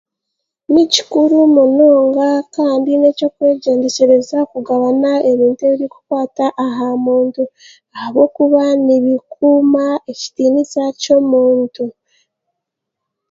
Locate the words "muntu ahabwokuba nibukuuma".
7.05-9.85